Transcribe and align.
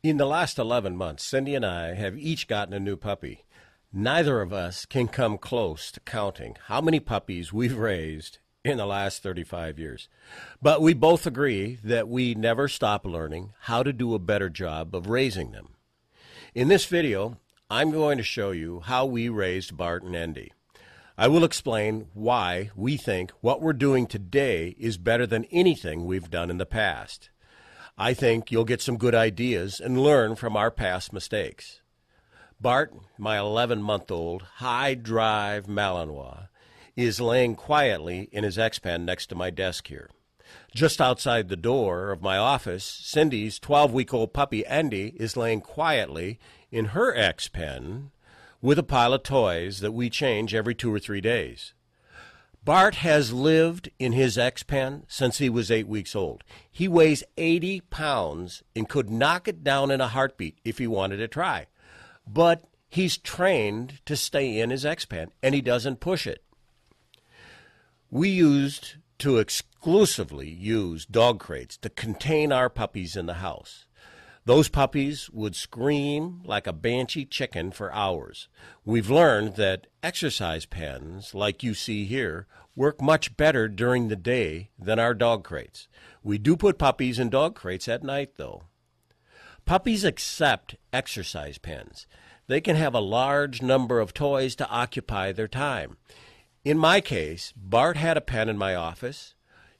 In 0.00 0.16
the 0.16 0.26
last 0.26 0.60
11 0.60 0.96
months, 0.96 1.24
Cindy 1.24 1.56
and 1.56 1.66
I 1.66 1.94
have 1.94 2.16
each 2.16 2.46
gotten 2.46 2.72
a 2.72 2.78
new 2.78 2.96
puppy. 2.96 3.46
Neither 3.92 4.40
of 4.40 4.52
us 4.52 4.86
can 4.86 5.08
come 5.08 5.38
close 5.38 5.90
to 5.90 5.98
counting 5.98 6.56
how 6.66 6.80
many 6.80 7.00
puppies 7.00 7.52
we've 7.52 7.76
raised 7.76 8.38
in 8.64 8.76
the 8.76 8.86
last 8.86 9.24
35 9.24 9.76
years. 9.76 10.08
But 10.62 10.80
we 10.80 10.94
both 10.94 11.26
agree 11.26 11.80
that 11.82 12.06
we 12.06 12.36
never 12.36 12.68
stop 12.68 13.04
learning 13.04 13.54
how 13.62 13.82
to 13.82 13.92
do 13.92 14.14
a 14.14 14.20
better 14.20 14.48
job 14.48 14.94
of 14.94 15.08
raising 15.08 15.50
them. 15.50 15.70
In 16.54 16.68
this 16.68 16.84
video, 16.84 17.38
I'm 17.68 17.90
going 17.90 18.18
to 18.18 18.22
show 18.24 18.52
you 18.52 18.78
how 18.84 19.04
we 19.04 19.28
raised 19.28 19.76
Bart 19.76 20.04
and 20.04 20.14
Andy. 20.14 20.52
I 21.16 21.26
will 21.26 21.42
explain 21.42 22.06
why 22.14 22.70
we 22.76 22.96
think 22.96 23.32
what 23.40 23.60
we're 23.60 23.72
doing 23.72 24.06
today 24.06 24.76
is 24.78 24.96
better 24.96 25.26
than 25.26 25.46
anything 25.46 26.04
we've 26.04 26.30
done 26.30 26.50
in 26.50 26.58
the 26.58 26.66
past. 26.66 27.30
I 28.00 28.14
think 28.14 28.52
you'll 28.52 28.64
get 28.64 28.80
some 28.80 28.96
good 28.96 29.16
ideas 29.16 29.80
and 29.80 30.00
learn 30.00 30.36
from 30.36 30.56
our 30.56 30.70
past 30.70 31.12
mistakes. 31.12 31.80
Bart, 32.60 32.94
my 33.18 33.38
11 33.38 33.82
month 33.82 34.12
old 34.12 34.42
high 34.42 34.94
drive 34.94 35.66
Malinois, 35.66 36.46
is 36.94 37.20
laying 37.20 37.56
quietly 37.56 38.28
in 38.30 38.44
his 38.44 38.56
X 38.56 38.78
pen 38.78 39.04
next 39.04 39.26
to 39.26 39.34
my 39.34 39.50
desk 39.50 39.88
here. 39.88 40.10
Just 40.72 41.00
outside 41.00 41.48
the 41.48 41.56
door 41.56 42.12
of 42.12 42.22
my 42.22 42.38
office, 42.38 42.84
Cindy's 42.84 43.58
12 43.58 43.92
week 43.92 44.14
old 44.14 44.32
puppy 44.32 44.64
Andy 44.64 45.14
is 45.16 45.36
laying 45.36 45.60
quietly 45.60 46.38
in 46.70 46.86
her 46.86 47.12
X 47.12 47.48
pen 47.48 48.12
with 48.62 48.78
a 48.78 48.84
pile 48.84 49.12
of 49.12 49.24
toys 49.24 49.80
that 49.80 49.92
we 49.92 50.08
change 50.08 50.54
every 50.54 50.74
two 50.74 50.94
or 50.94 51.00
three 51.00 51.20
days. 51.20 51.74
Bart 52.64 52.96
has 52.96 53.32
lived 53.32 53.88
in 53.98 54.12
his 54.12 54.36
X 54.36 54.62
pen 54.62 55.04
since 55.08 55.38
he 55.38 55.48
was 55.48 55.70
eight 55.70 55.88
weeks 55.88 56.14
old. 56.14 56.44
He 56.70 56.86
weighs 56.86 57.24
80 57.36 57.80
pounds 57.82 58.62
and 58.76 58.88
could 58.88 59.08
knock 59.08 59.48
it 59.48 59.64
down 59.64 59.90
in 59.90 60.00
a 60.00 60.08
heartbeat 60.08 60.58
if 60.64 60.78
he 60.78 60.86
wanted 60.86 61.16
to 61.18 61.28
try. 61.28 61.66
But 62.26 62.64
he's 62.88 63.16
trained 63.16 64.00
to 64.06 64.16
stay 64.16 64.60
in 64.60 64.70
his 64.70 64.84
X 64.84 65.04
pen 65.04 65.30
and 65.42 65.54
he 65.54 65.60
doesn't 65.60 66.00
push 66.00 66.26
it. 66.26 66.44
We 68.10 68.28
used 68.28 68.96
to 69.18 69.38
exclusively 69.38 70.48
use 70.48 71.04
dog 71.04 71.40
crates 71.40 71.76
to 71.78 71.90
contain 71.90 72.52
our 72.52 72.68
puppies 72.68 73.16
in 73.16 73.26
the 73.26 73.34
house. 73.34 73.86
Those 74.48 74.70
puppies 74.70 75.28
would 75.28 75.54
scream 75.54 76.40
like 76.42 76.66
a 76.66 76.72
banshee 76.72 77.26
chicken 77.26 77.70
for 77.70 77.92
hours. 77.92 78.48
We've 78.82 79.10
learned 79.10 79.56
that 79.56 79.88
exercise 80.02 80.64
pens, 80.64 81.34
like 81.34 81.62
you 81.62 81.74
see 81.74 82.06
here, 82.06 82.46
work 82.74 83.02
much 83.02 83.36
better 83.36 83.68
during 83.68 84.08
the 84.08 84.16
day 84.16 84.70
than 84.78 84.98
our 84.98 85.12
dog 85.12 85.44
crates. 85.44 85.86
We 86.22 86.38
do 86.38 86.56
put 86.56 86.78
puppies 86.78 87.18
in 87.18 87.28
dog 87.28 87.56
crates 87.56 87.88
at 87.88 88.02
night, 88.02 88.36
though. 88.38 88.62
Puppies 89.66 90.02
accept 90.02 90.76
exercise 90.94 91.58
pens. 91.58 92.06
They 92.46 92.62
can 92.62 92.76
have 92.76 92.94
a 92.94 93.00
large 93.00 93.60
number 93.60 94.00
of 94.00 94.14
toys 94.14 94.56
to 94.56 94.70
occupy 94.70 95.32
their 95.32 95.46
time. 95.46 95.98
In 96.64 96.78
my 96.78 97.02
case, 97.02 97.52
Bart 97.54 97.98
had 97.98 98.16
a 98.16 98.22
pen 98.22 98.48
in 98.48 98.56
my 98.56 98.74
office. 98.74 99.34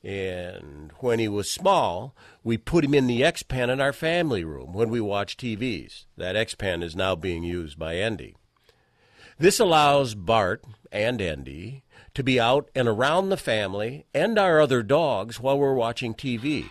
And 0.09 0.91
when 1.01 1.19
he 1.19 1.29
was 1.29 1.51
small, 1.51 2.17
we 2.43 2.57
put 2.57 2.83
him 2.83 2.95
in 2.95 3.09
the 3.09 3.23
X 3.23 3.43
Pen 3.43 3.69
in 3.69 3.79
our 3.79 3.93
family 3.93 4.43
room 4.43 4.73
when 4.73 4.89
we 4.89 5.03
watch 5.03 5.37
TVs. 5.37 6.07
That 6.17 6.35
X 6.35 6.55
Pen 6.55 6.83
is 6.83 6.97
now 6.97 7.15
being 7.15 7.43
used 7.43 7.79
by 7.79 7.93
Andy. 7.93 8.35
This 9.37 9.61
allows 9.61 10.15
Bart 10.15 10.65
and 10.91 11.21
Andy 11.21 11.85
to 12.15 12.23
be 12.23 12.41
out 12.41 12.71
and 12.75 12.89
around 12.89 13.29
the 13.29 13.37
family 13.37 14.07
and 14.15 14.39
our 14.39 14.63
other 14.63 14.83
dogs 14.83 15.41
while 15.41 15.59
we're 15.59 15.75
watching 15.75 16.15
TV. 16.15 16.71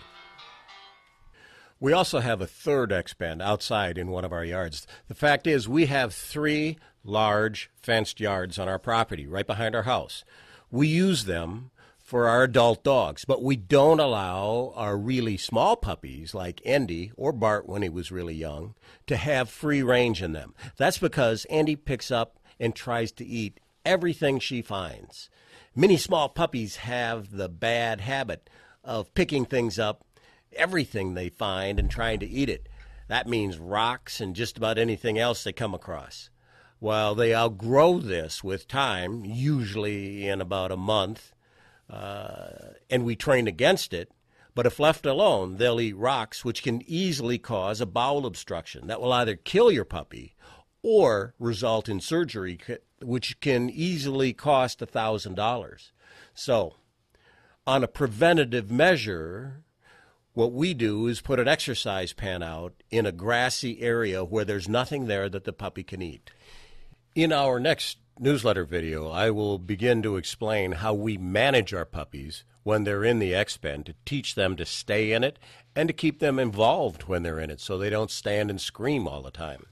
We 1.80 1.94
also 1.94 2.22
have 2.22 2.42
a 2.42 2.48
third 2.48 2.92
X 2.92 3.14
Pen 3.14 3.40
outside 3.40 4.00
in 4.00 4.10
one 4.10 4.26
of 4.26 4.34
our 4.34 4.46
yards. 4.46 4.88
The 5.10 5.14
fact 5.14 5.46
is, 5.46 5.70
we 5.70 5.86
have 5.86 6.12
three 6.12 6.80
large 7.04 7.70
fenced 7.84 8.20
yards 8.20 8.58
on 8.58 8.68
our 8.68 8.80
property 8.80 9.28
right 9.28 9.46
behind 9.46 9.76
our 9.76 9.84
house. 9.84 10.26
We 10.72 10.88
use 10.88 11.26
them 11.26 11.70
for 12.08 12.30
our 12.30 12.44
adult 12.44 12.86
dogs, 12.86 13.26
but 13.26 13.44
we 13.44 13.58
don't 13.58 14.00
allow 14.00 14.72
our 14.78 14.98
really 14.98 15.36
small 15.36 15.76
puppies 15.76 16.34
like 16.34 16.62
Andy 16.66 17.12
or 17.18 17.34
Bart 17.34 17.68
when 17.68 17.82
he 17.82 17.90
was 17.90 18.14
really 18.14 18.34
young 18.34 18.76
to 19.08 19.18
have 19.18 19.50
free 19.50 19.84
range 19.84 20.24
in 20.24 20.32
them. 20.32 20.56
That's 20.78 21.00
because 21.00 21.44
Andy 21.50 21.76
picks 21.76 22.10
up 22.10 22.40
and 22.62 22.74
tries 22.74 23.12
to 23.12 23.26
eat 23.26 23.60
everything 23.86 24.40
she 24.40 24.62
finds. 24.62 25.30
Many 25.76 25.98
small 25.98 26.30
puppies 26.30 26.78
have 26.78 27.32
the 27.32 27.50
bad 27.50 28.00
habit 28.00 28.50
of 28.86 29.14
picking 29.14 29.44
things 29.44 29.78
up, 29.78 30.06
everything 30.54 31.14
they 31.14 31.28
find, 31.28 31.78
and 31.78 31.92
trying 31.92 32.22
to 32.22 32.26
eat 32.26 32.48
it. 32.48 32.70
That 33.10 33.28
means 33.28 33.60
rocks 33.60 34.22
and 34.22 34.34
just 34.34 34.56
about 34.56 34.78
anything 34.78 35.20
else 35.20 35.44
they 35.44 35.52
come 35.52 35.74
across. 35.74 36.30
While 36.80 37.16
they 37.16 37.36
outgrow 37.36 38.00
this 38.00 38.46
with 38.46 38.70
time, 38.70 39.26
usually 39.26 40.26
in 40.26 40.40
about 40.40 40.72
a 40.72 40.78
month, 40.78 41.34
and 41.90 43.04
we 43.04 43.16
train 43.16 43.48
against 43.48 43.94
it. 43.94 44.12
But 44.56 44.66
if 44.66 44.80
left 44.80 45.06
alone, 45.06 45.58
they'll 45.58 45.80
eat 45.80 45.96
rocks, 45.96 46.44
which 46.44 46.64
can 46.64 46.82
easily 46.88 47.38
cause 47.38 47.80
a 47.80 47.86
bowel 47.86 48.26
obstruction 48.26 48.88
that 48.88 49.00
will 49.00 49.14
either 49.14 49.36
kill 49.36 49.72
your 49.72 49.86
puppy 49.86 50.36
or 50.82 51.36
result 51.38 51.88
in 51.88 52.00
surgery, 52.00 52.60
which 53.00 53.40
can 53.40 53.70
easily 53.70 54.34
cost 54.34 54.80
$1,000. 54.80 55.92
So, 56.34 56.74
on 57.68 57.84
a 57.84 57.88
preventative 57.88 58.72
measure, 58.72 59.64
what 60.34 60.54
we 60.54 60.74
do 60.74 61.08
is 61.08 61.22
put 61.22 61.40
an 61.40 61.48
exercise 61.48 62.14
pen 62.14 62.42
out 62.42 62.74
in 62.90 63.06
a 63.06 63.12
grassy 63.12 63.82
area 63.82 64.24
where 64.24 64.46
there's 64.46 64.70
nothing 64.70 65.08
there 65.08 65.30
that 65.30 65.44
the 65.44 65.54
puppy 65.54 65.84
can 65.84 66.02
eat. 66.02 66.32
In 67.18 67.34
our 67.34 67.60
next 67.60 67.98
newsletter 68.20 68.64
video, 68.64 69.10
I 69.10 69.32
will 69.32 69.58
begin 69.58 70.04
to 70.04 70.18
explain 70.18 70.74
how 70.74 70.94
we 70.94 71.18
manage 71.18 71.74
our 71.74 71.84
puppies 71.84 72.44
when 72.62 72.84
they're 72.84 73.04
in 73.04 73.18
the 73.18 73.34
X 73.34 73.58
pen 73.58 73.84
to 73.86 73.96
teach 74.06 74.36
them 74.36 74.56
to 74.56 74.68
stay 74.68 75.12
in 75.12 75.24
it 75.24 75.40
and 75.76 75.90
to 75.90 75.94
keep 75.94 76.20
them 76.20 76.38
involved 76.38 77.06
when 77.06 77.24
they're 77.24 77.40
in 77.40 77.50
it 77.50 77.60
so 77.60 77.76
they 77.76 77.90
don't 77.90 78.12
stand 78.12 78.52
and 78.52 78.62
scream 78.62 79.08
all 79.08 79.24
the 79.24 79.32
time. 79.32 79.66